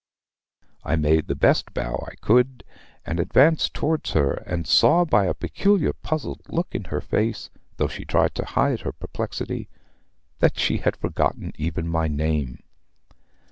[0.83, 2.63] I made the best bow I could,
[3.05, 7.87] and advanced towards her; and saw by a peculiar puzzled look in her face, though
[7.87, 9.69] she tried to hide her perplexity,
[10.39, 12.63] that she had forgotten even my name.